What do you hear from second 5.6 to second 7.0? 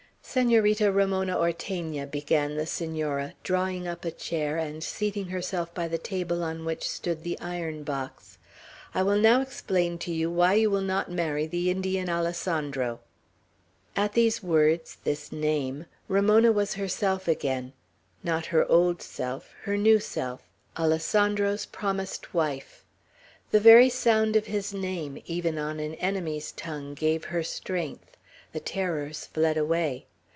by the table on which